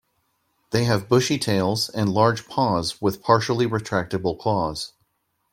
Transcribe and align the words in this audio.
They 0.71 0.85
have 0.85 1.07
bushy 1.07 1.37
tails, 1.37 1.87
and 1.87 2.11
large 2.11 2.47
paws 2.47 2.99
with 3.03 3.21
partially 3.21 3.67
retractible 3.67 4.39
claws. 4.39 4.93